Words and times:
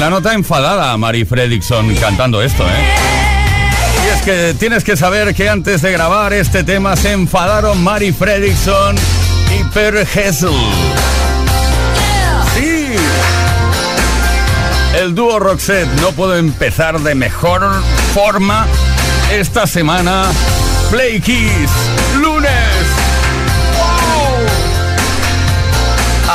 la 0.00 0.08
nota 0.08 0.32
enfadada 0.32 0.92
a 0.92 0.96
Mari 0.96 1.26
Fredrickson 1.26 1.94
cantando 1.96 2.40
esto, 2.40 2.66
¿eh? 2.66 2.84
Y 4.02 4.08
es 4.08 4.22
que 4.22 4.54
tienes 4.58 4.82
que 4.82 4.96
saber 4.96 5.34
que 5.34 5.50
antes 5.50 5.82
de 5.82 5.92
grabar 5.92 6.32
este 6.32 6.64
tema 6.64 6.96
se 6.96 7.12
enfadaron 7.12 7.84
Mari 7.84 8.10
Fredrickson 8.10 8.96
y 9.54 9.62
Per 9.74 9.96
Hessel. 9.96 10.54
Sí. 12.54 12.96
El 14.98 15.14
dúo 15.14 15.38
Roxette 15.38 15.90
no 16.00 16.12
puedo 16.12 16.34
empezar 16.34 16.98
de 17.00 17.14
mejor 17.14 17.70
forma 18.14 18.66
esta 19.30 19.66
semana. 19.66 20.24
Play 20.90 21.20
Kiss, 21.20 21.70
lunes. 22.18 22.50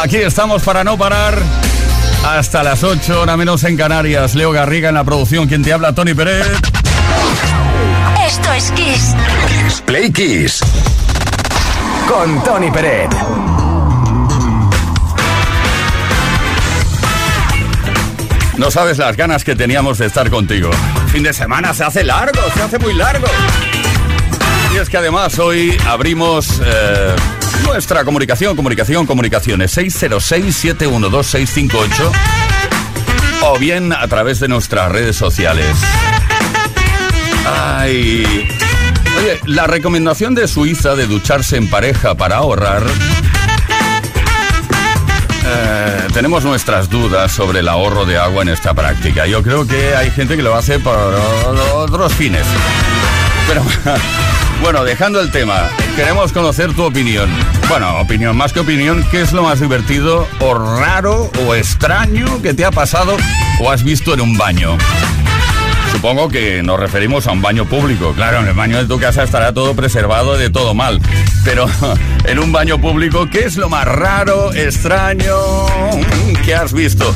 Aquí 0.04 0.18
estamos 0.18 0.62
para 0.62 0.84
no 0.84 1.00
parar. 1.00 1.65
Hasta 2.26 2.64
las 2.64 2.84
8, 2.84 3.22
hora 3.22 3.38
menos 3.38 3.64
en 3.66 3.78
Canarias. 3.78 4.34
Leo 4.34 4.52
Garriga 4.52 4.90
en 4.90 4.96
la 4.96 5.04
producción. 5.04 5.48
Quien 5.48 5.64
te 5.64 5.72
habla, 5.72 5.94
Tony 5.94 6.16
Pérez. 6.16 6.46
Esto 8.26 8.52
es 8.52 8.72
Kiss. 8.72 9.16
Kiss 9.48 9.82
Play 9.82 10.12
Kiss. 10.12 10.60
Con 12.08 12.44
Tony 12.44 12.72
Pérez. 12.72 13.10
No 18.58 18.72
sabes 18.72 18.98
las 18.98 19.16
ganas 19.16 19.44
que 19.44 19.56
teníamos 19.56 20.00
de 20.00 20.08
estar 20.08 20.30
contigo. 20.32 20.72
Fin 21.12 21.22
de 21.22 21.32
semana 21.32 21.76
se 21.76 21.84
hace 21.84 22.04
largo, 22.04 22.42
se 22.56 22.62
hace 22.64 22.80
muy 22.80 22.94
largo. 22.94 23.28
Y 24.74 24.78
es 24.78 24.90
que 24.90 24.98
además 24.98 25.38
hoy 25.38 25.78
abrimos 25.88 26.60
eh, 26.66 27.16
nuestra 27.66 28.06
comunicación, 28.06 28.56
comunicación, 28.56 29.06
comunicaciones 29.06 29.78
606-712-658 29.78 32.12
o 33.44 33.60
bien 33.60 33.94
a 33.94 34.08
través 34.08 34.40
de 34.40 34.48
nuestras 34.48 34.92
redes 34.92 35.16
sociales. 35.16 35.78
Ay. 37.46 38.48
Oye, 39.18 39.40
la 39.46 39.68
recomendación 39.68 40.34
de 40.36 40.48
Suiza 40.48 40.96
de 40.96 41.08
ducharse 41.08 41.58
en 41.58 41.70
pareja 41.70 42.16
para 42.16 42.38
ahorrar 42.38 42.84
eh, 45.48 46.08
tenemos 46.14 46.44
nuestras 46.44 46.90
dudas 46.90 47.32
sobre 47.32 47.60
el 47.60 47.68
ahorro 47.68 48.06
de 48.06 48.18
agua 48.18 48.42
en 48.42 48.50
esta 48.50 48.74
práctica. 48.74 49.28
Yo 49.28 49.44
creo 49.44 49.68
que 49.68 49.96
hay 49.96 50.10
gente 50.10 50.36
que 50.36 50.42
lo 50.42 50.56
hace 50.56 50.80
por 50.80 50.98
otros 51.76 52.14
fines. 52.14 52.46
Pero 53.48 53.64
bueno, 54.62 54.84
dejando 54.84 55.22
el 55.22 55.32
tema, 55.32 55.70
queremos 55.96 56.32
conocer 56.32 56.74
tu 56.74 56.84
opinión. 56.84 57.30
Bueno, 57.68 58.00
opinión, 58.00 58.36
más 58.36 58.54
que 58.54 58.62
opinión, 58.62 59.06
¿qué 59.12 59.22
es 59.22 59.34
lo 59.34 59.44
más 59.44 59.60
divertido 59.60 60.28
o 60.40 60.54
raro 60.54 61.30
o 61.46 61.56
extraño 61.56 62.42
que 62.42 62.54
te 62.54 62.66
ha 62.66 62.72
pasado 62.72 63.16
o 63.60 63.72
has 63.72 63.84
visto 63.84 64.14
en 64.14 64.22
un 64.22 64.38
baño? 64.38 64.78
Supongo 65.92 66.30
que 66.30 66.62
nos 66.62 66.80
referimos 66.80 67.26
a 67.28 67.32
un 67.32 67.42
baño 67.42 67.66
público. 67.66 68.14
Claro, 68.14 68.42
en 68.42 68.48
el 68.48 68.54
baño 68.54 68.78
de 68.78 68.86
tu 68.86 69.00
casa 69.00 69.24
estará 69.24 69.54
todo 69.54 69.76
preservado 69.76 70.38
de 70.38 70.50
todo 70.50 70.74
mal. 70.74 71.02
Pero 71.44 71.68
en 72.26 72.40
un 72.40 72.52
baño 72.52 72.80
público, 72.80 73.30
¿qué 73.30 73.46
es 73.46 73.56
lo 73.56 73.70
más 73.70 73.86
raro, 73.86 74.54
extraño 74.54 75.36
que 76.44 76.54
has 76.54 76.74
visto? 76.74 77.14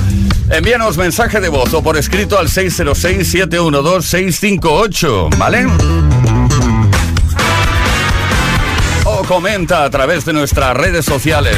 Envíanos 0.50 0.98
mensaje 0.98 1.40
de 1.40 1.50
voz 1.50 1.74
o 1.74 1.84
por 1.84 1.98
escrito 1.98 2.40
al 2.40 2.48
606-712-658, 2.48 5.38
¿vale? 5.38 5.68
Comenta 9.30 9.84
a 9.84 9.92
través 9.92 10.26
de 10.26 10.34
nuestras 10.34 10.76
redes 10.76 11.06
sociales. 11.06 11.56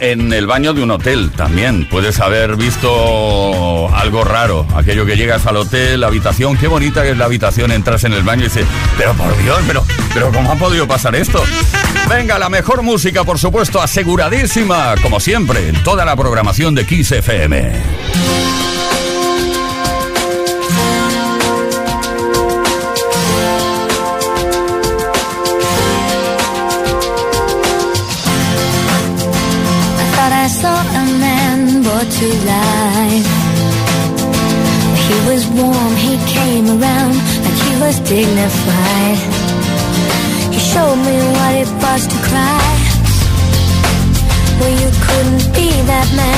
En, 0.00 0.32
el 0.32 0.46
baño 0.46 0.72
de 0.72 0.82
un 0.82 0.90
hotel 0.90 1.30
también 1.32 1.86
puedes 1.86 2.18
haber 2.20 2.56
visto 2.56 3.94
algo 3.94 4.24
raro. 4.24 4.66
Aquello 4.74 5.04
que 5.04 5.18
llegas 5.18 5.44
al 5.44 5.58
hotel, 5.58 6.00
la 6.00 6.06
habitación, 6.06 6.56
qué 6.56 6.66
bonita 6.66 7.02
que 7.02 7.10
es 7.10 7.18
la 7.18 7.26
habitación, 7.26 7.72
entras 7.72 8.04
en 8.04 8.14
el 8.14 8.22
baño 8.22 8.40
y 8.40 8.44
dices, 8.44 8.64
pero 8.96 9.12
por 9.12 9.36
Dios, 9.36 9.58
pero, 9.66 9.84
pero 10.14 10.32
¿cómo 10.32 10.50
ha 10.50 10.56
podido 10.56 10.88
pasar 10.88 11.14
esto? 11.14 11.44
Venga, 12.08 12.38
la 12.38 12.48
mejor 12.48 12.80
música, 12.80 13.22
por 13.24 13.38
supuesto, 13.38 13.82
aseguradísima, 13.82 14.94
como 15.02 15.20
siempre, 15.20 15.68
en 15.68 15.82
toda 15.82 16.06
la 16.06 16.16
programación 16.16 16.74
de 16.74 16.86
Kiss 16.86 17.12
FM. 17.12 18.77
To 32.04 32.26
life. 32.46 33.28
He 35.08 35.16
was 35.28 35.42
warm, 35.58 35.94
he 35.96 36.14
came 36.30 36.66
around 36.68 37.16
like 37.44 37.58
he 37.66 37.74
was 37.82 37.98
dignified. 38.00 39.18
He 40.54 40.60
showed 40.60 40.98
me 41.08 41.16
what 41.34 41.54
it 41.62 41.70
was 41.82 42.06
to 42.06 42.18
cry. 42.28 42.70
Well, 44.60 44.74
you 44.82 44.90
couldn't 45.06 45.46
be 45.58 45.70
that 45.90 46.08
man 46.14 46.37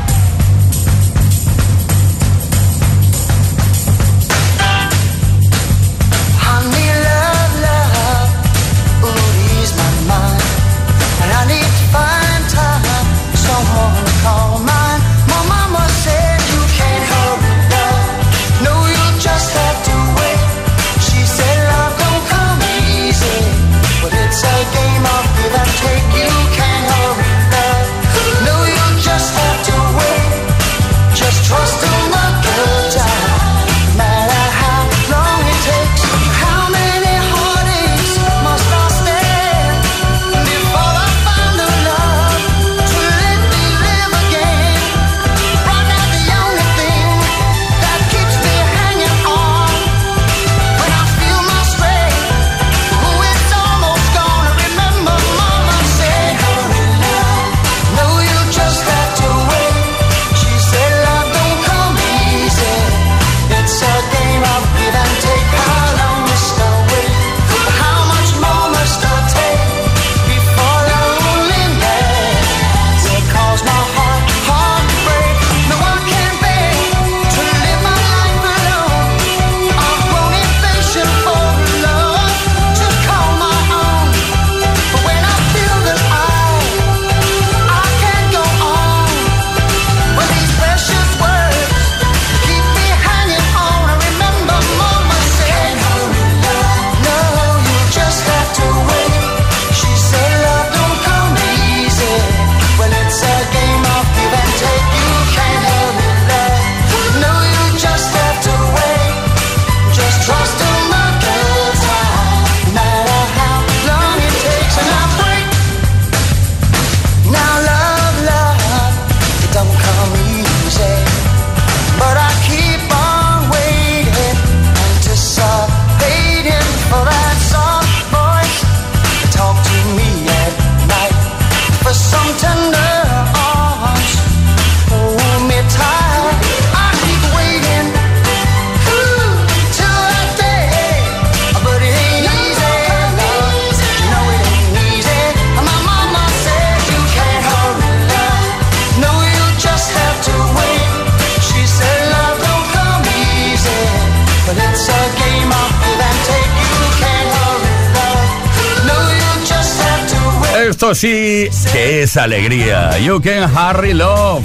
Es 162.11 162.17
alegría. 162.17 162.97
You 162.99 163.21
Can 163.21 163.49
Harry 163.55 163.93
Love. 163.93 164.43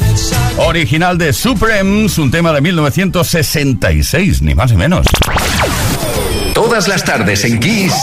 Original 0.58 1.18
de 1.18 1.32
Supremes, 1.32 2.16
un 2.18 2.30
tema 2.30 2.52
de 2.52 2.60
1966, 2.60 4.42
ni 4.42 4.54
más 4.54 4.70
ni 4.70 4.76
menos. 4.76 5.06
Todas 6.54 6.86
las 6.86 7.04
tardes 7.04 7.44
en 7.44 7.58
Kiss. 7.58 7.94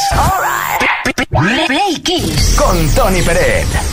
Play 1.29 1.95
Kiss. 2.03 2.55
Con 2.57 2.89
Tony 2.89 3.21
Peret. 3.21 3.92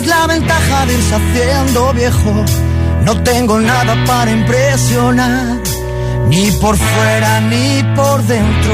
Es 0.00 0.06
la 0.06 0.26
ventaja 0.26 0.86
de 0.86 0.94
irse 0.94 1.14
haciendo 1.14 1.92
viejo. 1.92 2.44
No 3.04 3.22
tengo 3.22 3.60
nada 3.60 3.94
para 4.06 4.30
impresionar, 4.30 5.58
ni 6.28 6.50
por 6.52 6.74
fuera 6.74 7.40
ni 7.42 7.82
por 7.94 8.22
dentro. 8.22 8.72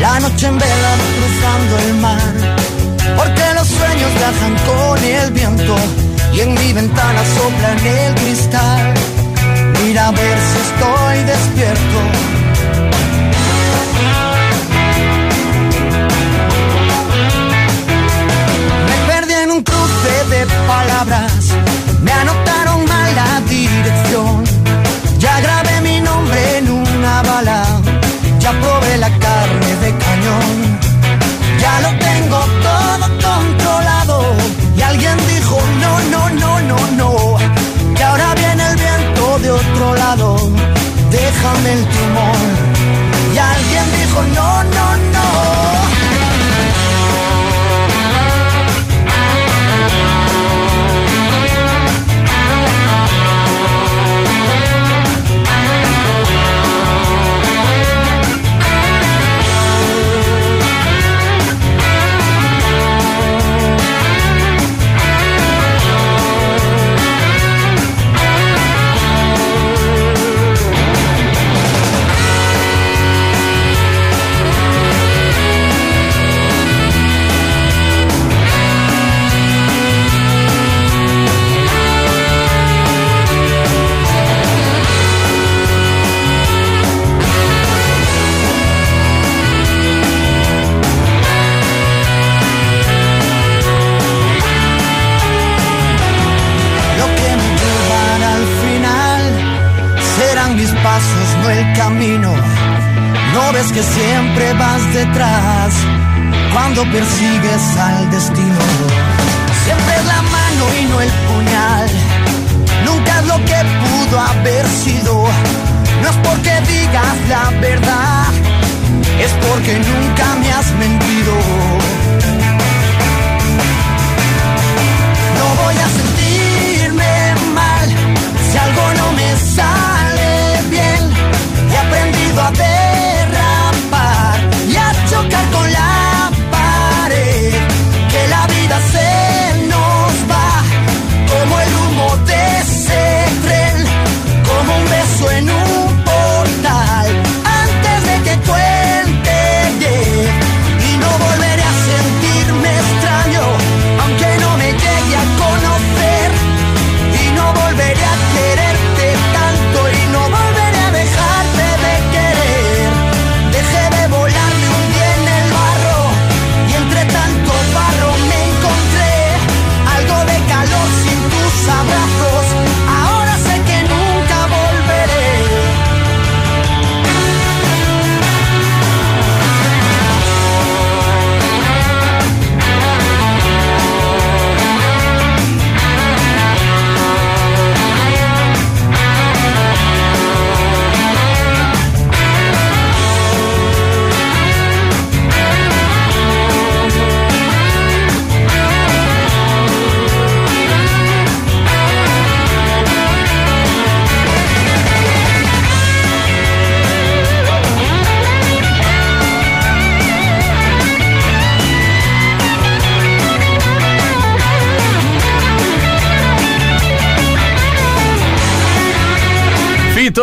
La 0.00 0.18
noche 0.18 0.48
en 0.48 0.58
vela 0.58 0.92
cruzando 1.16 1.78
el 1.86 1.94
mar, 2.00 2.56
porque 3.16 3.44
los 3.54 3.68
sueños 3.68 4.10
viajan 4.16 4.56
con 4.66 5.04
el 5.04 5.30
viento 5.30 5.76
y 6.34 6.40
en 6.40 6.54
mi 6.54 6.72
ventana 6.72 7.20
sopla 7.36 7.72
en 7.72 7.86
el 7.86 8.14
cristal. 8.16 8.94
Mira 9.84 10.08
a 10.08 10.10
ver 10.10 10.38
si 10.38 10.58
estoy 10.66 11.24
despierto 11.24 12.27
de 20.30 20.46
palabras, 20.66 21.32
me 22.02 22.12
anotaron 22.12 22.84
mal 22.86 23.14
la 23.14 23.40
dirección. 23.48 24.44
Ya 25.18 25.40
grabé 25.40 25.80
mi 25.80 26.00
nombre 26.00 26.58
en 26.58 26.70
una 26.70 27.22
bala, 27.22 27.62
ya 28.38 28.50
probé 28.52 28.96
la 28.98 29.10
carne 29.18 29.70
de 29.82 29.90
cañón. 30.04 30.78
Ya 31.60 31.80
lo 31.84 31.90
tengo 31.98 32.38
todo 32.66 33.06
controlado. 33.26 34.16
Y 34.76 34.82
alguien 34.82 35.16
dijo, 35.26 35.56
no, 35.82 35.92
no, 36.12 36.30
no, 36.42 36.60
no, 36.60 36.78
no. 37.00 37.36
Que 37.94 38.04
ahora 38.04 38.34
viene 38.34 38.62
el 38.70 38.76
viento 38.76 39.38
de 39.40 39.50
otro 39.50 39.94
lado. 39.94 40.36
Déjame 41.10 41.72
el 41.72 41.84
timón. 41.94 42.42
Y 43.34 43.38
alguien 43.38 43.86
dijo, 43.98 44.22
no, 44.34 44.64
no. 44.64 44.77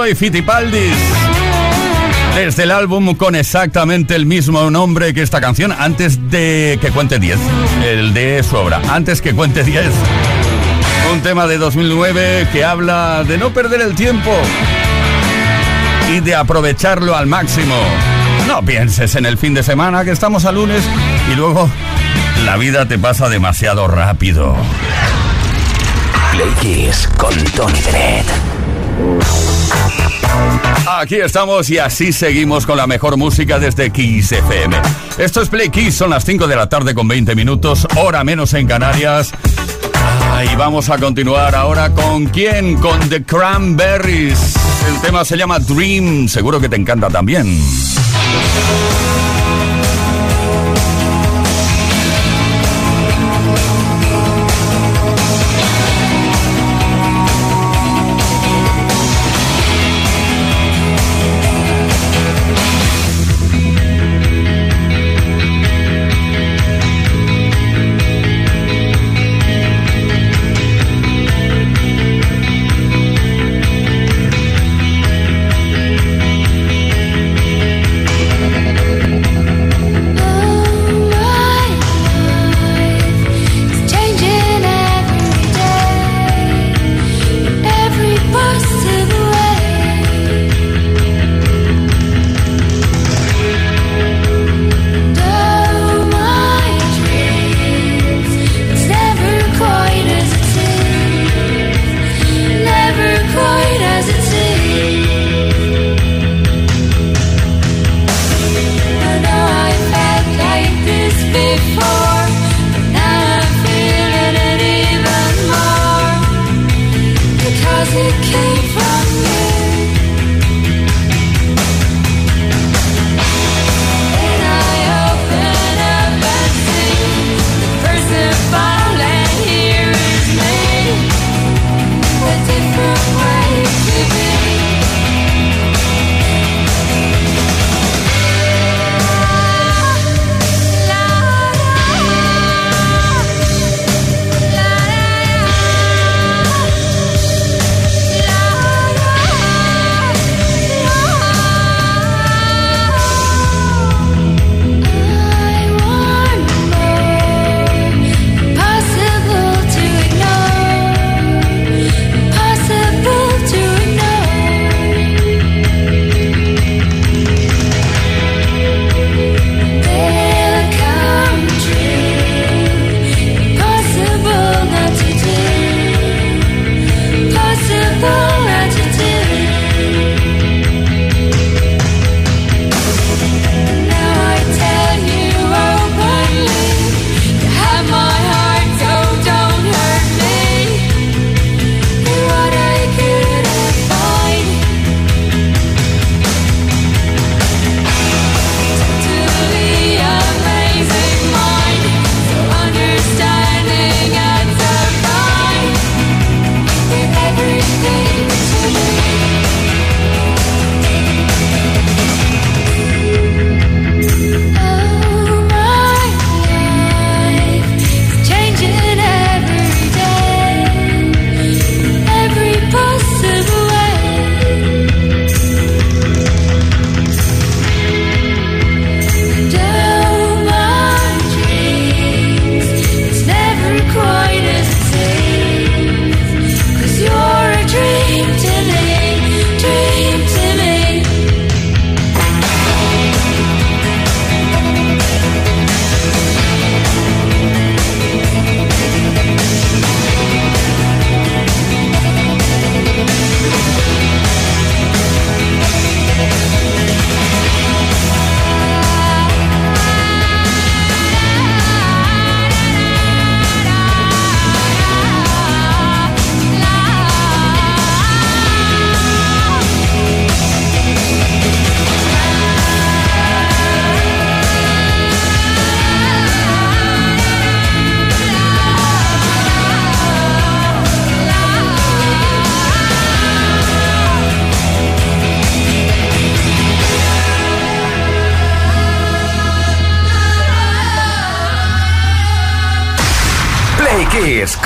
Fito 0.05 0.07
y 0.07 0.15
Fitipaldis. 0.15 0.95
Desde 2.35 2.63
el 2.63 2.71
álbum 2.71 3.15
con 3.15 3.35
exactamente 3.35 4.15
el 4.15 4.25
mismo 4.25 4.69
nombre 4.69 5.13
que 5.13 5.21
esta 5.21 5.41
canción, 5.41 5.71
antes 5.71 6.29
de 6.29 6.77
que 6.81 6.91
cuente 6.91 7.17
10. 7.17 7.39
El 7.83 8.13
de 8.13 8.43
su 8.43 8.55
obra, 8.55 8.81
antes 8.89 9.21
que 9.21 9.33
cuente 9.33 9.63
10. 9.63 9.85
Un 11.11 11.21
tema 11.21 11.47
de 11.47 11.57
2009 11.57 12.49
que 12.51 12.63
habla 12.63 13.23
de 13.23 13.37
no 13.37 13.51
perder 13.51 13.81
el 13.81 13.95
tiempo 13.95 14.31
y 16.13 16.19
de 16.19 16.35
aprovecharlo 16.35 17.15
al 17.15 17.25
máximo. 17.25 17.75
No 18.47 18.63
pienses 18.63 19.15
en 19.15 19.25
el 19.25 19.37
fin 19.37 19.53
de 19.53 19.63
semana, 19.63 20.03
que 20.03 20.11
estamos 20.11 20.45
a 20.45 20.51
lunes 20.51 20.83
y 21.31 21.35
luego 21.35 21.69
la 22.45 22.57
vida 22.57 22.87
te 22.87 22.99
pasa 22.99 23.29
demasiado 23.29 23.87
rápido. 23.87 24.55
Play 26.31 26.51
Kiss 26.59 27.09
con 27.17 27.33
Tony 27.55 27.79
Bennett. 27.91 28.25
Aquí 30.87 31.15
estamos 31.15 31.69
y 31.69 31.77
así 31.77 32.13
seguimos 32.13 32.65
con 32.65 32.77
la 32.77 32.87
mejor 32.87 33.17
música 33.17 33.59
desde 33.59 33.91
Kiss 33.91 34.31
FM. 34.31 34.75
Esto 35.17 35.41
es 35.41 35.49
Play 35.49 35.69
Kiss, 35.69 35.95
son 35.95 36.09
las 36.09 36.23
5 36.25 36.47
de 36.47 36.55
la 36.55 36.69
tarde 36.69 36.93
con 36.93 37.07
20 37.07 37.35
minutos, 37.35 37.87
hora 37.95 38.23
menos 38.23 38.53
en 38.53 38.67
Canarias. 38.67 39.31
Y 40.51 40.55
vamos 40.55 40.89
a 40.89 40.97
continuar 40.97 41.55
ahora 41.55 41.91
con 41.91 42.25
quién? 42.25 42.75
Con 42.75 42.99
The 43.09 43.23
Cranberries. 43.23 44.55
El 44.87 45.01
tema 45.01 45.23
se 45.25 45.37
llama 45.37 45.59
Dream, 45.59 46.27
seguro 46.27 46.59
que 46.59 46.69
te 46.69 46.75
encanta 46.75 47.09
también. 47.09 47.59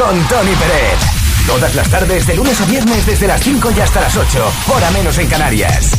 Con 0.10 0.18
Tony 0.28 0.56
Pérez. 0.56 1.46
Todas 1.46 1.76
las 1.76 1.88
tardes, 1.88 2.26
de 2.26 2.36
lunes 2.36 2.60
a 2.60 2.66
viernes, 2.66 3.06
desde 3.06 3.28
las 3.28 3.42
5 3.42 3.70
y 3.78 3.80
hasta 3.80 4.02
las 4.02 4.18
8, 4.18 4.52
hora 4.74 4.90
menos 4.90 5.16
en 5.20 5.28
Canarias. 5.28 5.92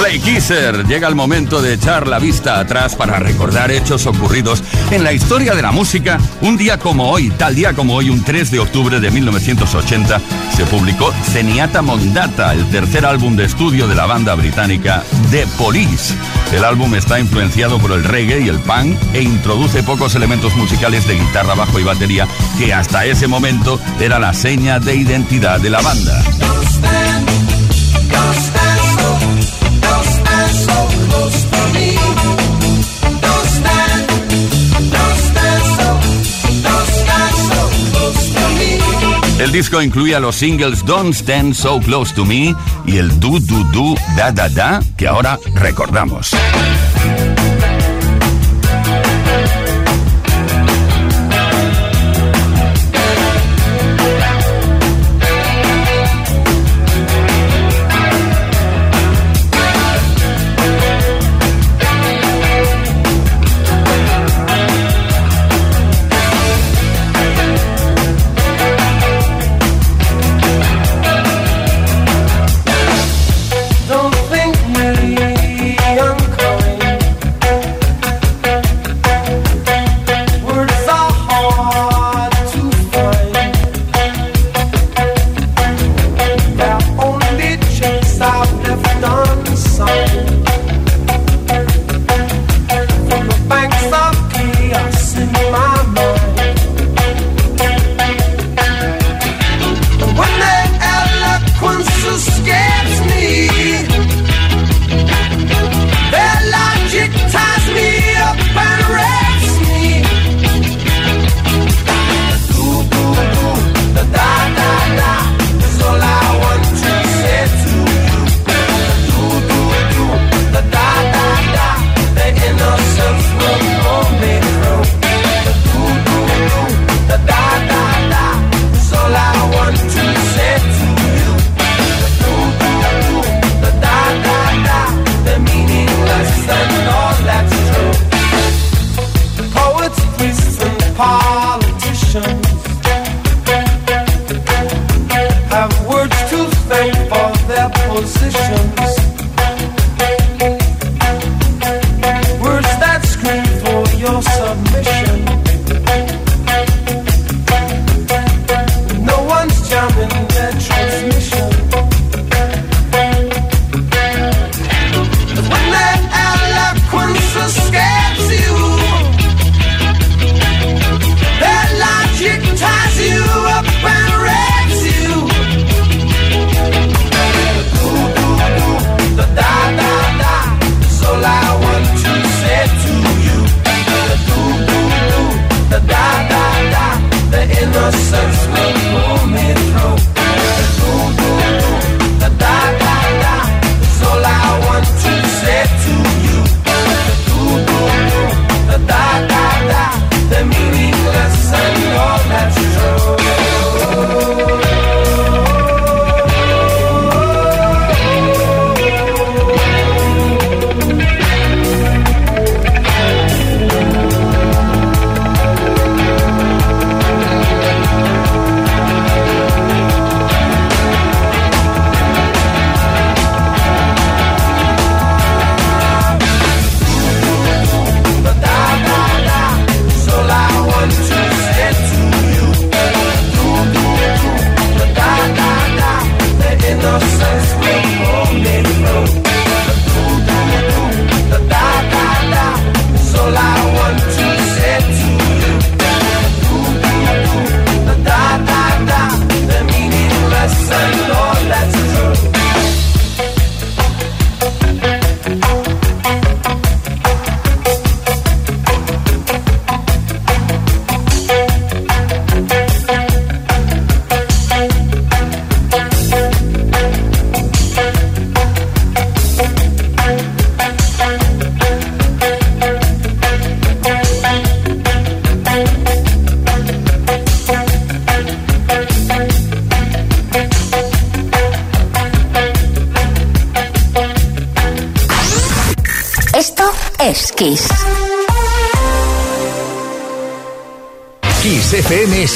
Play 0.00 0.18
Kisser, 0.18 0.86
llega 0.86 1.06
el 1.06 1.14
momento 1.14 1.60
de 1.60 1.74
echar 1.74 2.08
la 2.08 2.18
vista 2.18 2.58
atrás 2.58 2.96
para 2.96 3.18
recordar 3.18 3.70
hechos 3.70 4.06
ocurridos 4.06 4.62
en 4.90 5.04
la 5.04 5.12
historia 5.12 5.54
de 5.54 5.60
la 5.60 5.72
música. 5.72 6.18
Un 6.40 6.56
día 6.56 6.78
como 6.78 7.10
hoy, 7.10 7.28
tal 7.30 7.54
día 7.54 7.74
como 7.74 7.96
hoy, 7.96 8.08
un 8.08 8.24
3 8.24 8.50
de 8.50 8.60
octubre 8.60 8.98
de 8.98 9.10
1980, 9.10 10.20
se 10.54 10.64
publicó 10.66 11.12
Zeniata 11.32 11.82
Mondata, 11.82 12.52
el 12.52 12.68
tercer 12.70 13.04
álbum 13.04 13.34
de 13.34 13.44
estudio 13.44 13.88
de 13.88 13.96
la 13.96 14.06
banda 14.06 14.34
británica 14.36 15.02
The 15.30 15.46
Police. 15.58 16.14
El 16.52 16.64
álbum 16.64 16.94
está 16.94 17.18
influenciado 17.18 17.78
por 17.78 17.90
el 17.90 18.04
reggae 18.04 18.40
y 18.40 18.48
el 18.48 18.60
punk 18.60 18.96
e 19.12 19.22
introduce 19.22 19.82
pocos 19.82 20.14
elementos 20.14 20.54
musicales 20.56 21.06
de 21.08 21.18
guitarra, 21.18 21.54
bajo 21.54 21.80
y 21.80 21.84
batería 21.84 22.28
que 22.56 22.72
hasta 22.72 23.04
ese 23.04 23.26
momento 23.26 23.80
era 23.98 24.20
la 24.20 24.32
seña 24.32 24.78
de 24.78 24.94
identidad 24.94 25.60
de 25.60 25.70
la 25.70 25.80
banda. 25.80 26.22
El 39.44 39.52
disco 39.52 39.82
incluía 39.82 40.20
los 40.20 40.36
singles 40.36 40.82
Don't 40.86 41.14
Stand 41.14 41.52
So 41.52 41.78
Close 41.78 42.14
to 42.14 42.24
Me 42.24 42.54
y 42.86 42.96
el 42.96 43.20
Do 43.20 43.38
Do 43.40 43.62
Do 43.74 43.94
Da 44.16 44.32
Da 44.32 44.48
Da 44.48 44.82
que 44.96 45.06
ahora 45.06 45.38
recordamos. 45.54 46.30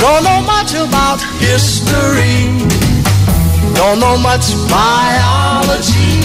Don't 0.00 0.24
know 0.24 0.40
much 0.40 0.72
about 0.72 1.20
history. 1.44 2.48
Don't 3.76 4.00
know 4.00 4.16
much 4.16 4.56
biology. 4.72 6.16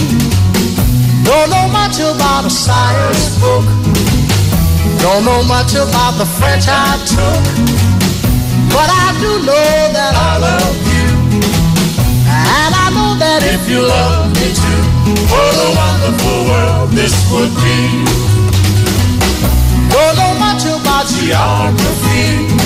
Don't 1.28 1.50
know 1.50 1.68
much 1.68 2.00
about 2.00 2.46
a 2.46 2.50
science 2.50 3.38
book. 3.38 3.66
Don't 5.04 5.24
know 5.24 5.42
much 5.44 5.74
about 5.74 6.16
the 6.16 6.24
French 6.24 6.64
I 6.68 6.96
took. 7.04 7.44
But 8.72 8.88
I 8.88 9.12
do 9.20 9.44
know 9.44 9.68
that 9.92 10.14
I 10.16 10.32
love 10.40 10.76
you. 10.96 11.08
And 12.32 12.72
I 12.72 12.86
know 12.96 13.12
that 13.20 13.44
if 13.44 13.68
you 13.68 13.80
love 13.84 14.32
me 14.40 14.56
too, 14.56 14.82
what 15.28 15.52
a 15.52 15.68
wonderful 15.76 16.38
world 16.48 16.90
this 16.96 17.12
would 17.30 17.52
be. 17.60 18.04
Don't 19.92 20.16
know 20.16 20.32
much 20.40 20.64
about 20.64 21.04
geography. 21.12 22.65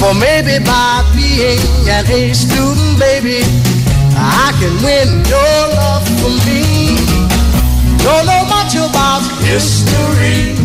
For 0.00 0.14
maybe 0.14 0.56
by 0.64 1.04
being 1.14 1.60
an 1.84 2.08
A 2.08 2.32
student, 2.32 2.98
baby, 2.98 3.44
I 4.16 4.48
can 4.56 4.72
win 4.80 5.20
your 5.28 5.56
love 5.76 6.08
for 6.24 6.32
me. 6.48 6.96
Don't 8.00 8.24
know 8.24 8.48
much 8.48 8.80
about 8.80 9.20
history. 9.44 10.56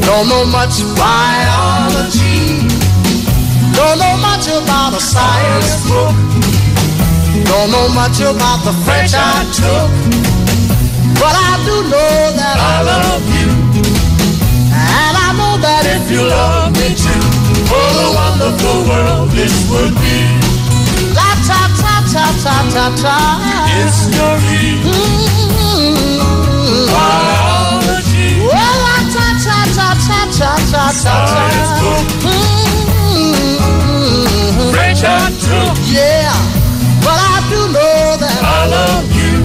Don't 0.00 0.32
know 0.32 0.48
much 0.48 0.80
biology. 0.96 2.64
Don't 3.76 4.00
know 4.00 4.16
much 4.24 4.48
about 4.48 4.96
a 4.96 5.00
science 5.00 5.84
book. 5.84 6.16
Don't 7.44 7.70
know 7.70 7.88
much 7.92 8.16
about 8.24 8.64
the 8.64 8.72
French 8.80 9.12
I 9.12 9.44
took. 9.52 9.92
But 11.20 11.36
I 11.36 11.52
do 11.68 11.76
know 11.84 12.32
that 12.40 12.56
I 12.56 12.76
love 12.80 13.24
you. 13.28 13.52
And 14.72 15.14
I 15.20 15.36
know 15.36 15.60
that 15.60 15.84
if 15.84 16.10
you 16.10 16.24
love 16.24 16.72
me 16.72 16.96
too, 16.96 17.31
what 17.70 17.94
a 18.06 18.08
wonderful 18.14 18.78
world 18.88 19.28
this 19.30 19.54
would 19.70 19.94
be. 20.02 20.18
La 21.14 21.30
ta 21.46 21.60
ta 21.80 21.94
ta 22.12 22.24
ta 22.42 22.56
ta 22.74 22.86
ta. 23.02 23.18
History. 23.68 24.80
Mm-hmm. 24.82 26.12
Biology. 26.92 28.28
Well, 28.48 28.76
la 28.86 28.98
ta 29.14 29.26
ta 29.44 29.58
ta 29.76 29.88
ta 30.06 30.20
ta 30.38 30.50
ta 30.70 30.84
ta 31.02 31.14
ta. 31.32 31.44
Mm-hmm. 33.72 34.70
French 34.72 35.02
I 35.04 35.06
took. 35.44 35.76
Yeah, 35.92 36.32
but 37.04 37.18
I 37.18 37.36
do 37.50 37.60
know 37.76 38.16
that 38.22 38.40
I 38.42 38.60
love 38.76 39.08
you. 39.20 39.36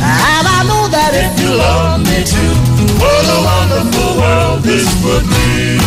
And 0.00 0.44
I 0.46 0.60
know 0.68 0.84
that 0.88 1.12
if 1.14 1.32
you 1.42 1.50
love 1.54 2.00
me 2.06 2.18
too, 2.24 2.54
what 2.98 3.24
a 3.36 3.38
wonderful 3.50 4.10
world 4.20 4.62
this 4.62 4.86
would 5.04 5.26
be. 5.26 5.77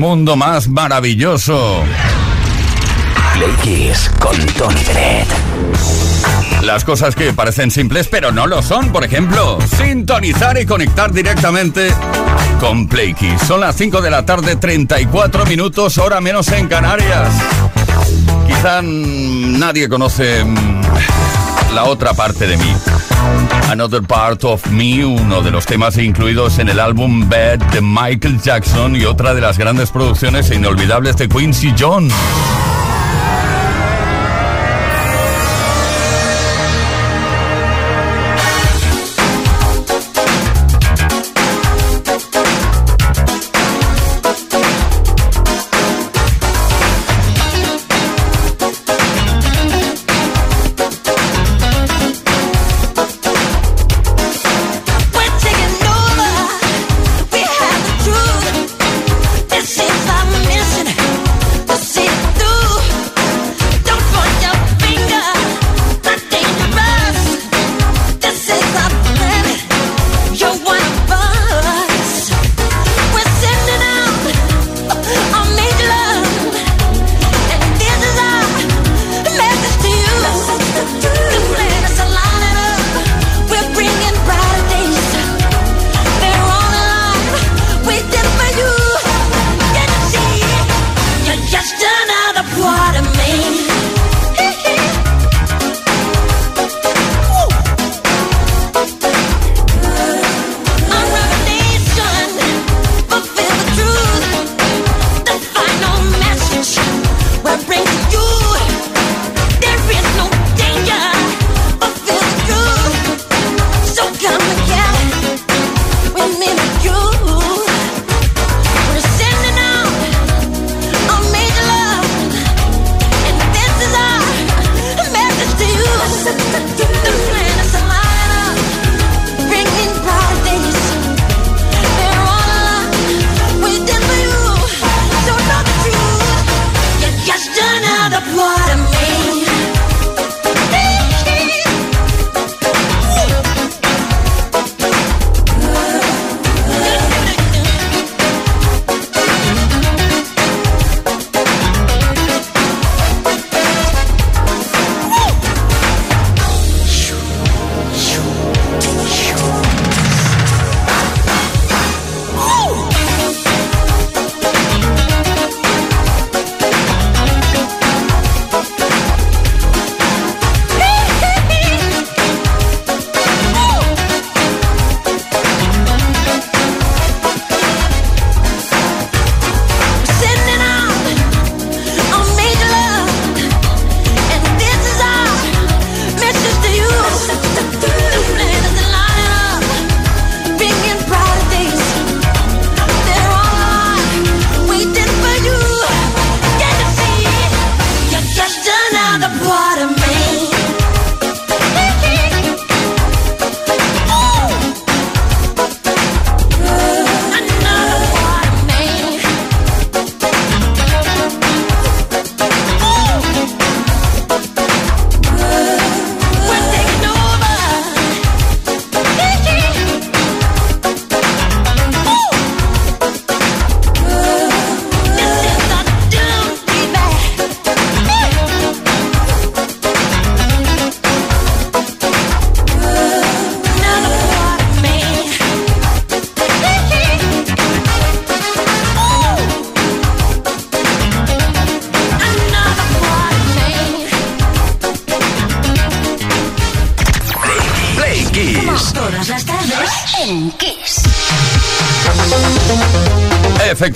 ¡Qué 0.00 0.06
mundo 0.06 0.34
más 0.34 0.66
maravilloso! 0.66 1.84
Play 3.34 3.52
Kiss 3.62 4.10
con 4.18 4.34
Tony 4.54 4.82
Dredd. 4.82 5.26
Las 6.62 6.84
cosas 6.84 7.14
que 7.14 7.34
parecen 7.34 7.70
simples 7.70 8.08
pero 8.08 8.32
no 8.32 8.46
lo 8.46 8.62
son, 8.62 8.92
por 8.92 9.04
ejemplo, 9.04 9.58
sintonizar 9.76 10.58
y 10.58 10.64
conectar 10.64 11.12
directamente 11.12 11.92
con 12.60 12.88
Play 12.88 13.12
Kiss. 13.12 13.42
Son 13.46 13.60
las 13.60 13.76
5 13.76 14.00
de 14.00 14.10
la 14.10 14.24
tarde, 14.24 14.56
34 14.56 15.44
minutos, 15.44 15.98
hora 15.98 16.22
menos 16.22 16.48
en 16.48 16.66
Canarias. 16.66 17.28
Quizá 18.46 18.80
nadie 18.82 19.90
conoce 19.90 20.42
mm, 20.42 21.74
la 21.74 21.84
otra 21.84 22.14
parte 22.14 22.46
de 22.46 22.56
mí. 22.56 22.74
Another 23.70 24.02
Part 24.02 24.42
of 24.42 24.66
Me, 24.72 25.04
uno 25.04 25.42
de 25.42 25.52
los 25.52 25.64
temas 25.64 25.96
incluidos 25.96 26.58
en 26.58 26.68
el 26.68 26.80
álbum 26.80 27.28
Bad 27.28 27.58
de 27.72 27.80
Michael 27.80 28.40
Jackson 28.42 28.96
y 28.96 29.04
otra 29.04 29.32
de 29.32 29.40
las 29.40 29.58
grandes 29.58 29.92
producciones 29.92 30.50
e 30.50 30.56
inolvidables 30.56 31.16
de 31.16 31.28
Quincy 31.28 31.72
Jones. 31.78 32.12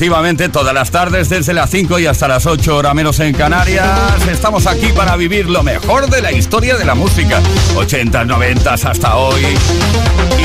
Efectivamente, 0.05 0.51
todas 0.51 0.75
las 0.75 0.91
tardes 0.91 1.31
desde 1.31 1.55
las 1.55 1.71
5 1.71 1.99
y 1.99 2.05
hasta 2.05 2.29
las 2.29 2.45
8 2.45 2.77
hora 2.77 2.93
menos 2.93 3.21
en 3.21 3.33
Canarias, 3.33 3.89
estamos 4.31 4.67
aquí 4.67 4.89
para 4.89 5.17
vivir 5.17 5.49
lo 5.49 5.63
mejor 5.63 6.11
de 6.11 6.21
la 6.21 6.31
historia 6.31 6.77
de 6.77 6.85
la 6.85 6.95
música. 6.95 7.41
80, 7.75 8.27
90 8.27 8.75
hasta 8.75 9.17
hoy. 9.17 9.41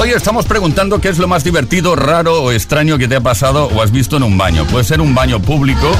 Hoy 0.00 0.10
estamos 0.10 0.46
preguntando 0.46 1.00
qué 1.00 1.08
es 1.08 1.18
lo 1.18 1.26
más 1.26 1.44
divertido, 1.44 1.96
raro 1.96 2.42
o 2.42 2.52
extraño 2.52 2.98
que 2.98 3.08
te 3.08 3.16
ha 3.16 3.20
pasado 3.20 3.66
o 3.66 3.82
has 3.82 3.90
visto 3.90 4.16
en 4.16 4.22
un 4.22 4.38
baño. 4.38 4.64
Puede 4.66 4.84
ser 4.84 5.00
un 5.00 5.14
baño 5.14 5.40
público, 5.40 5.90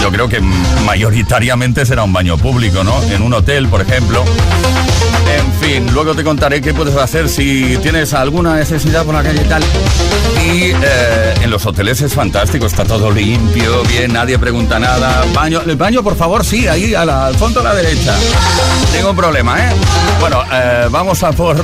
yo 0.00 0.10
creo 0.10 0.28
que 0.28 0.40
mayoritariamente 0.40 1.84
será 1.84 2.04
un 2.04 2.12
baño 2.12 2.38
público, 2.38 2.82
¿no? 2.82 3.02
En 3.02 3.22
un 3.22 3.34
hotel, 3.34 3.68
por 3.68 3.82
ejemplo. 3.82 4.24
En 5.36 5.52
fin, 5.54 5.92
luego 5.92 6.14
te 6.14 6.24
contaré 6.24 6.60
qué 6.60 6.74
puedes 6.74 6.96
hacer 6.96 7.28
si 7.28 7.76
tienes 7.82 8.12
alguna 8.14 8.56
necesidad 8.56 9.04
por 9.04 9.14
la 9.14 9.22
calle 9.22 9.42
y 9.42 9.48
tal. 9.48 9.62
Y 10.44 10.72
eh, 10.72 11.34
en 11.42 11.50
los 11.50 11.64
hoteles 11.64 12.00
es 12.02 12.12
fantástico, 12.12 12.66
está 12.66 12.84
todo 12.84 13.10
limpio, 13.10 13.82
bien, 13.84 14.12
nadie 14.12 14.38
pregunta 14.38 14.78
nada. 14.78 15.24
Baño, 15.32 15.60
el 15.66 15.76
baño, 15.76 16.02
por 16.02 16.16
favor, 16.16 16.44
sí, 16.44 16.66
ahí 16.68 16.94
al 16.94 17.34
fondo 17.36 17.60
a 17.60 17.64
la 17.64 17.74
derecha. 17.74 18.14
Tengo 18.92 19.10
un 19.10 19.16
problema, 19.16 19.58
¿eh? 19.58 19.70
Bueno, 20.20 20.42
eh, 20.52 20.88
vamos 20.90 21.22
a 21.22 21.32
por 21.32 21.56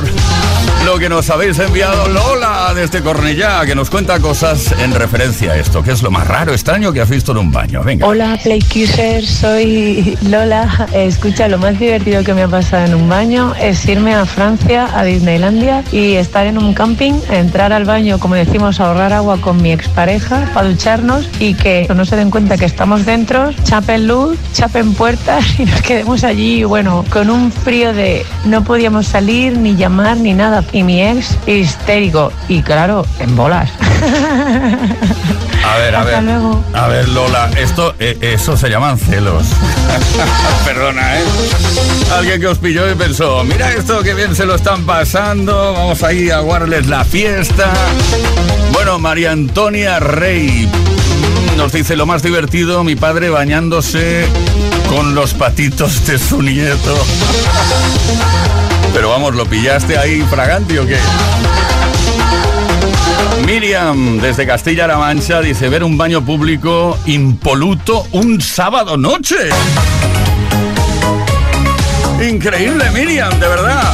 lo 0.85 0.99
que 0.99 1.09
nos 1.09 1.29
habéis 1.31 1.59
enviado 1.59 2.09
Lola 2.09 2.73
desde 2.75 3.03
Cornellá, 3.03 3.65
que 3.67 3.75
nos 3.75 3.91
cuenta 3.91 4.19
cosas 4.21 4.73
en 4.81 4.95
referencia 4.95 5.53
a 5.53 5.57
esto, 5.57 5.83
que 5.83 5.93
es 5.93 6.03
lo 6.03 6.11
más 6.11 6.27
raro, 6.27 6.53
extraño 6.53 6.93
que 6.93 7.01
has 7.01 7.09
visto 7.09 7.33
en 7.33 7.39
un 7.39 7.53
baño. 7.53 7.83
Venga. 7.83 8.07
Hola, 8.07 8.39
Playkisser, 8.43 9.25
soy 9.27 10.17
Lola. 10.23 10.89
Escucha, 10.93 11.49
lo 11.49 11.59
más 11.59 11.79
divertido 11.79 12.25
que 12.25 12.35
me 12.35 12.43
ha 12.43 12.49
pasado 12.49 12.87
en 12.87 12.95
un 12.95 13.09
baño 13.09 13.55
es 13.61 13.87
irme 13.87 14.15
a 14.15 14.25
Francia, 14.25 14.89
a 14.99 15.05
Disneylandia 15.05 15.85
y 15.93 16.15
estar 16.15 16.47
en 16.47 16.59
un 16.59 16.73
camping, 16.75 17.15
entrar 17.31 17.73
al 17.73 17.85
baño, 17.85 18.19
como 18.19 18.35
decimos, 18.35 18.81
ahorrar 18.81 19.13
agua 19.13 19.41
con 19.41 19.61
mi 19.61 19.73
expareja 19.73 20.51
para 20.55 20.69
ducharnos 20.69 21.29
y 21.39 21.55
que 21.55 21.87
no 21.95 22.05
se 22.05 22.17
den 22.17 22.31
cuenta 22.31 22.57
que 22.57 22.65
estamos 22.65 23.05
dentro, 23.05 23.53
chapen 23.65 24.07
luz, 24.07 24.39
chapen 24.53 24.95
puertas 24.95 25.45
y 25.59 25.65
nos 25.65 25.83
quedemos 25.83 26.25
allí, 26.25 26.65
bueno, 26.65 27.05
con 27.11 27.31
un 27.31 27.53
frío 27.53 27.93
de 27.93 28.25
no 28.45 28.65
podíamos 28.65 29.07
salir, 29.07 29.57
ni 29.57 29.77
llamar, 29.77 30.17
ni 30.17 30.35
nada. 30.35 30.65
Y 30.73 30.83
mi 30.85 31.03
ex 31.03 31.37
histérico 31.47 32.33
y 32.49 32.63
claro, 32.63 33.05
en 33.19 33.35
bolas. 33.35 33.71
A 35.65 35.77
ver, 35.79 35.95
a 35.95 36.01
Hasta 36.01 36.21
ver. 36.21 36.23
luego. 36.25 36.65
A 36.73 36.87
ver, 36.89 37.09
Lola, 37.09 37.51
esto, 37.57 37.95
eh, 37.99 38.17
eso 38.21 38.57
se 38.57 38.69
llaman 38.69 38.99
celos. 38.99 39.45
Perdona, 40.65 41.19
¿eh? 41.19 41.25
Alguien 42.17 42.41
que 42.41 42.47
os 42.47 42.59
pilló 42.59 42.91
y 42.91 42.95
pensó, 42.95 43.43
mira 43.45 43.73
esto, 43.73 44.03
que 44.03 44.15
bien 44.15 44.35
se 44.35 44.47
lo 44.47 44.55
están 44.55 44.85
pasando, 44.87 45.73
vamos 45.75 46.03
ahí 46.03 46.31
a 46.31 46.39
guardarles 46.41 46.87
la 46.87 47.05
fiesta. 47.05 47.73
Bueno, 48.73 48.99
María 48.99 49.33
Antonia 49.33 49.99
Rey 50.01 50.69
nos 51.57 51.73
dice 51.73 51.97
lo 51.97 52.07
más 52.07 52.23
divertido, 52.23 52.85
mi 52.85 52.97
padre 52.97 53.29
bañándose 53.29 54.27
con 54.89 55.15
los 55.15 55.35
patitos 55.35 56.07
de 56.07 56.19
su 56.19 56.43
nieto. 56.43 56.97
Pero 58.93 59.11
vamos, 59.11 59.35
¿lo 59.35 59.47
pillaste 59.47 59.97
ahí 59.97 60.23
fragante 60.23 60.79
o 60.79 60.87
qué? 60.87 60.99
Miriam, 63.47 64.19
desde 64.19 64.47
Castilla-La 64.47 64.99
Mancha, 64.99 65.41
dice 65.41 65.69
ver 65.69 65.83
un 65.83 65.97
baño 65.97 66.25
público 66.25 66.99
impoluto 67.07 68.07
un 68.13 68.41
sábado 68.41 68.97
noche. 68.97 69.49
Increíble, 72.21 72.91
Miriam, 72.91 73.31
de 73.41 73.49
verdad. 73.49 73.93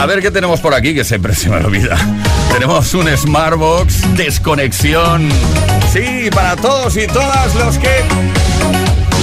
A 0.00 0.06
ver 0.06 0.20
qué 0.20 0.30
tenemos 0.30 0.60
por 0.60 0.74
aquí, 0.74 0.94
que 0.94 1.04
siempre 1.04 1.34
se 1.34 1.48
me 1.48 1.56
olvida. 1.56 1.96
Tenemos 2.52 2.92
un 2.94 3.08
Smartbox, 3.16 4.16
desconexión. 4.16 5.28
Sí, 5.92 6.28
para 6.34 6.56
todos 6.56 6.96
y 6.96 7.06
todas 7.06 7.54
los 7.54 7.78
que 7.78 8.04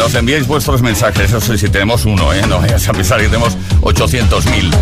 nos 0.02 0.16
enviéis 0.16 0.48
vuestros 0.48 0.82
mensajes. 0.82 1.32
Eso 1.32 1.40
sí, 1.40 1.60
si 1.60 1.70
tenemos 1.70 2.06
uno, 2.06 2.34
¿eh? 2.34 2.42
No 2.48 2.60
vayas 2.60 2.88
a 2.90 2.92
pensar 2.92 3.20
que 3.20 3.28
tenemos 3.28 3.56
800.000. 3.82 4.74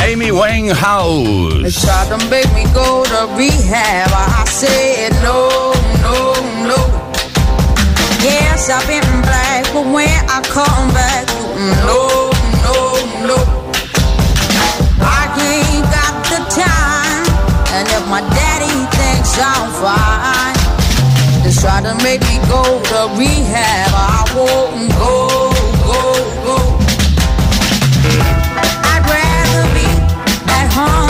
Amy 0.00 0.30
Winehouse. 0.30 1.74
Tried 1.80 2.08
to 2.08 2.18
make 2.30 2.46
me 2.54 2.64
go 2.72 3.02
to 3.02 3.26
rehab. 3.36 4.12
I 4.12 4.44
said 4.46 5.12
no, 5.24 5.72
no, 6.02 6.34
no. 6.68 6.76
Yes, 8.22 8.70
I've 8.70 8.86
been 8.86 9.22
black, 9.22 9.64
but 9.72 9.86
when 9.92 10.08
I 10.30 10.40
come 10.52 10.94
back, 10.94 11.26
no, 11.84 12.30
no, 12.62 12.76
no. 13.26 13.38
I 15.02 15.26
ain't 15.50 15.84
got 15.90 16.14
the 16.30 16.40
time, 16.54 17.26
and 17.74 17.88
if 17.88 18.06
my 18.08 18.20
daddy 18.20 18.86
thinks 18.96 19.36
I'm 19.36 19.68
fine, 19.82 20.53
try 21.64 21.80
to 21.80 21.94
make 22.04 22.20
me 22.28 22.36
go 22.46 22.62
to 22.62 22.98
rehab. 23.16 23.88
I 23.96 24.20
won't 24.36 24.92
go, 25.00 25.14
go, 25.88 26.00
go. 26.44 26.56
I'd 28.92 29.02
rather 29.08 29.64
be 29.72 29.88
at 30.58 30.68
home 30.76 31.03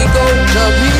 we 0.00 0.06
go, 0.14 0.24
tell 0.52 0.70
me 0.80 0.99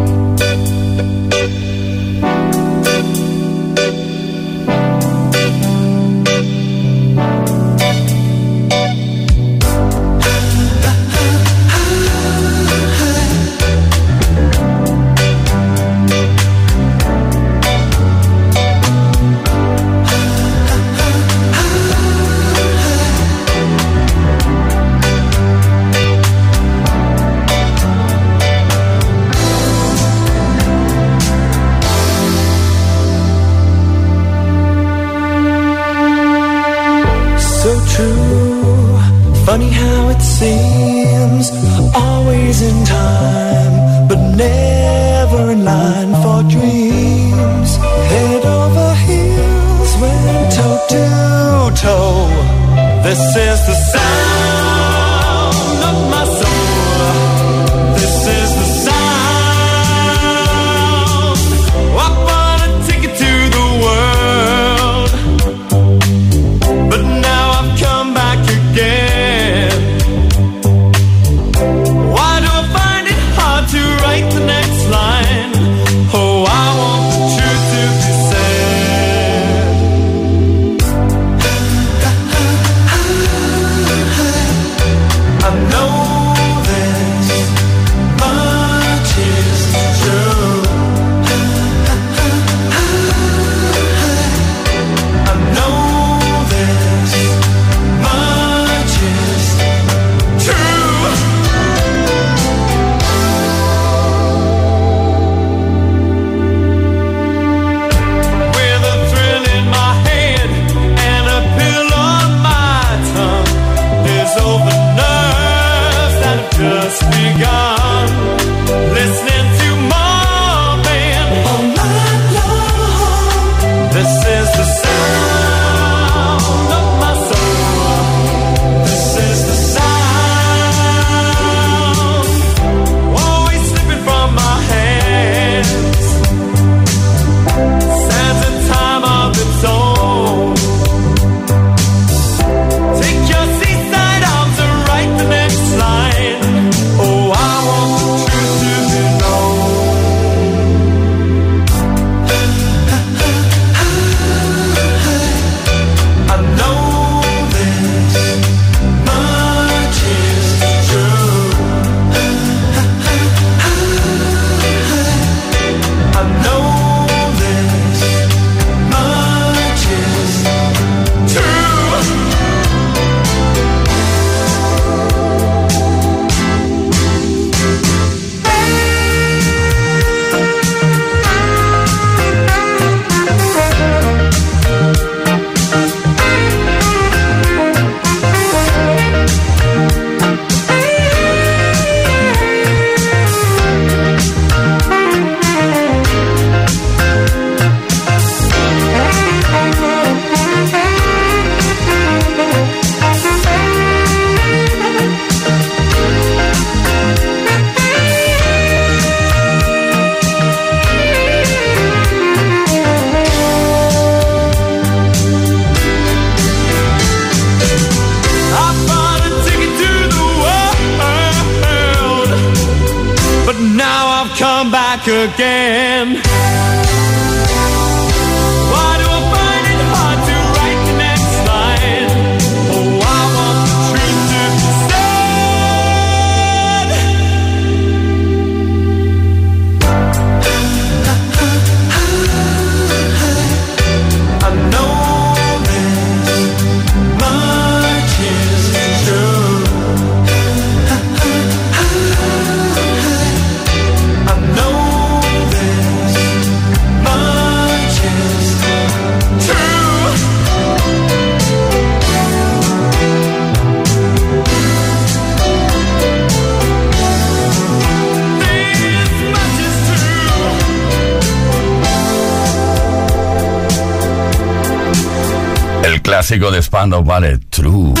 clásico 276.31 276.49
de 276.49 276.61
Spandau 276.61 277.03
Ballet, 277.03 277.39
True. 277.49 277.93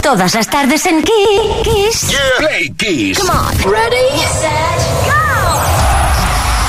Todas 0.00 0.32
las 0.32 0.46
tardes 0.46 0.86
en 0.86 1.02
Kiss. 1.02 2.08
Yeah. 2.08 2.20
Play 2.38 2.72
Kiss. 2.76 3.18
Come 3.18 3.30
on. 3.30 3.52
Ready, 3.68 4.16
set, 4.40 4.78
go. 5.06 5.12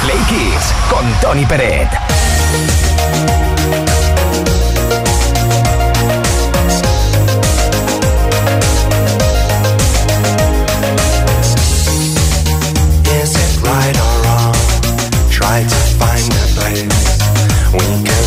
Play 0.02 0.18
Kiss 0.28 0.74
con 0.90 1.06
Tony 1.22 1.46
Peret. 1.46 1.90
Is 13.22 13.36
it 13.36 13.62
right 13.62 13.96
or 13.96 14.24
wrong? 14.24 14.56
Try 15.30 15.62
to 15.62 15.76
find 16.00 16.34
a 16.34 16.48
place 16.56 17.16
we 17.74 18.04
can 18.04 18.25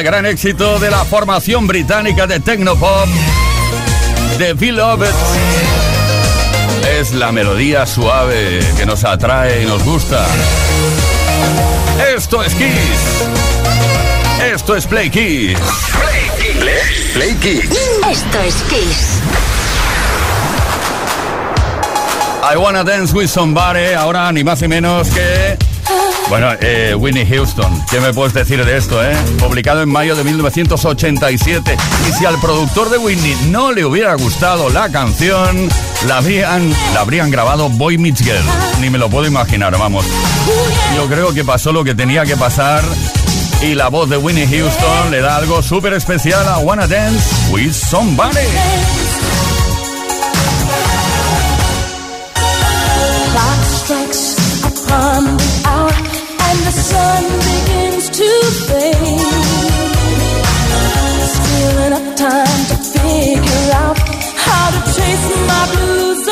el 0.00 0.04
gran 0.04 0.24
éxito 0.24 0.78
de 0.78 0.90
la 0.90 1.04
formación 1.04 1.66
británica 1.66 2.26
de 2.26 2.40
Tecnopop, 2.40 3.06
The 4.38 4.54
Beloved. 4.54 5.12
Es 6.98 7.12
la 7.12 7.32
melodía 7.32 7.84
suave 7.84 8.60
que 8.78 8.86
nos 8.86 9.04
atrae 9.04 9.62
y 9.62 9.66
nos 9.66 9.84
gusta. 9.84 10.24
Esto 12.16 12.42
es 12.42 12.54
Kiss. 12.54 12.72
Esto 14.54 14.74
es 14.74 14.86
Play 14.86 15.10
Kiss. 15.10 15.58
Play, 17.12 17.34
Kiss. 17.34 17.70
Esto 18.10 18.38
es 18.42 18.54
Kiss. 18.70 19.20
I 22.42 22.56
wanna 22.56 22.84
dance 22.84 23.14
with 23.14 23.28
somebody. 23.28 23.92
Ahora 23.92 24.32
ni 24.32 24.44
más 24.44 24.62
ni 24.62 24.68
menos 24.68 25.08
que 25.08 25.58
bueno, 26.30 26.46
eh, 26.60 26.94
Winnie 26.94 27.26
Houston, 27.26 27.84
¿qué 27.90 27.98
me 28.00 28.14
puedes 28.14 28.32
decir 28.32 28.64
de 28.64 28.76
esto, 28.76 29.04
eh? 29.04 29.16
Publicado 29.40 29.82
en 29.82 29.88
mayo 29.88 30.14
de 30.14 30.22
1987. 30.22 31.76
Y 32.08 32.12
si 32.12 32.24
al 32.24 32.40
productor 32.40 32.88
de 32.88 32.98
Winnie 32.98 33.36
no 33.48 33.72
le 33.72 33.84
hubiera 33.84 34.14
gustado 34.14 34.70
la 34.70 34.88
canción, 34.90 35.68
la 36.06 36.18
habrían, 36.18 36.70
la 36.94 37.00
habrían 37.00 37.32
grabado 37.32 37.68
Boy 37.68 37.98
Meets 37.98 38.22
Girl. 38.22 38.44
Ni 38.80 38.90
me 38.90 38.98
lo 38.98 39.10
puedo 39.10 39.26
imaginar, 39.26 39.76
vamos. 39.76 40.06
Yo 40.94 41.08
creo 41.08 41.34
que 41.34 41.44
pasó 41.44 41.72
lo 41.72 41.82
que 41.82 41.96
tenía 41.96 42.24
que 42.24 42.36
pasar 42.36 42.84
y 43.60 43.74
la 43.74 43.88
voz 43.88 44.08
de 44.08 44.16
Winnie 44.16 44.46
Houston 44.46 45.10
le 45.10 45.20
da 45.22 45.34
algo 45.34 45.62
súper 45.62 45.94
especial 45.94 46.48
a 46.48 46.58
Wanna 46.58 46.86
Dance 46.86 47.52
with 47.52 47.72
Somebody. 47.72 48.38
Sun 56.70 57.24
begins 57.50 58.10
to 58.10 58.28
fade. 58.68 59.20
Still 61.34 61.78
enough 61.86 62.16
time 62.16 62.60
to 62.70 62.76
figure 62.94 63.66
out 63.82 63.98
how 64.44 64.66
to 64.74 64.80
chase 64.94 65.26
my 65.50 65.64
blues 65.72 66.28